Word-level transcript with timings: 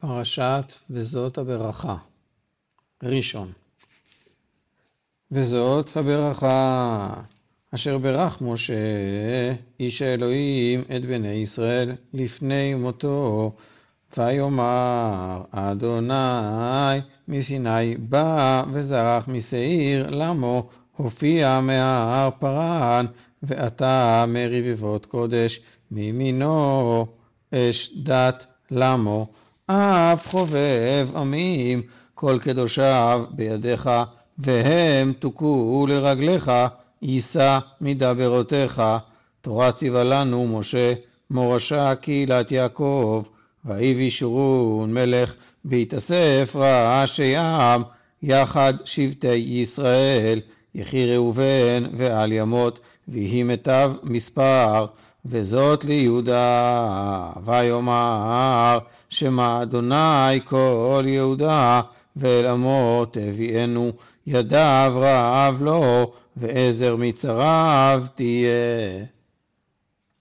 פרשת 0.00 0.72
וזאת 0.90 1.38
הברכה. 1.38 1.96
ראשון. 3.02 3.52
וזאת 5.30 5.96
הברכה 5.96 7.14
אשר 7.74 7.98
ברך 7.98 8.42
משה, 8.42 8.74
איש 9.80 10.02
האלוהים, 10.02 10.80
את 10.96 11.04
בני 11.04 11.28
ישראל 11.28 11.92
לפני 12.12 12.74
מותו, 12.74 13.52
ויאמר 14.16 15.42
אדוני 15.50 17.00
מסיני 17.28 17.96
בא 17.96 18.64
וזרח 18.72 19.28
משעיר 19.28 20.10
למו 20.10 20.68
הופיע 20.96 21.60
מההר 21.60 22.30
פרן 22.38 23.06
ועתה 23.42 24.24
מרבבות 24.28 25.06
קודש 25.06 25.60
מימינו 25.90 27.06
אש 27.54 27.92
דת 27.96 28.46
למו 28.70 29.26
אף 29.72 30.28
חובב 30.28 31.08
עמים 31.16 31.82
כל 32.14 32.38
קדושיו 32.40 33.24
בידיך 33.30 33.90
והם 34.38 35.12
תוכו 35.12 35.86
לרגליך 35.88 36.52
יישא 37.02 37.58
מדברותיך. 37.80 38.82
תורה 39.40 39.72
ציווה 39.72 40.04
לנו 40.04 40.58
משה 40.58 40.92
מורשה 41.30 41.94
קהילת 41.94 42.52
יעקב 42.52 43.22
ויהי 43.64 44.10
שורון 44.10 44.94
מלך 44.94 45.34
בהתאסף 45.64 46.56
רעשי 46.56 47.36
עם 47.36 47.82
יחד 48.22 48.74
שבטי 48.84 49.34
ישראל 49.34 50.40
יחי 50.74 51.14
ראובן 51.14 51.84
ועל 51.92 52.32
ימות 52.32 52.80
ויהי 53.08 53.42
מיטב 53.42 53.92
מספר 54.02 54.86
וזאת 55.24 55.84
ליהודה 55.84 57.30
ויאמר 57.44 58.78
שמע 59.08 59.62
אדוני 59.62 60.40
כל 60.44 61.02
יהודה 61.06 61.80
ואל 62.16 62.46
עמו 62.46 63.04
תביאנו 63.10 63.92
ידיו 64.26 64.92
רעב 64.96 65.62
לו 65.62 66.12
ועזר 66.36 66.96
מצריו 66.96 68.02
תהיה 68.14 68.50